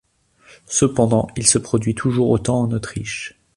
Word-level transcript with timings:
Cependant 0.65 1.27
il 1.37 1.45
se 1.45 1.59
produit 1.59 1.93
toujours 1.93 2.31
autant 2.31 2.61
en 2.63 2.71
Autriche. 2.71 3.39